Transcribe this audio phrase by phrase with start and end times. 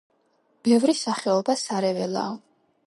[0.69, 2.37] ბევრი სახეობა სარეველაა.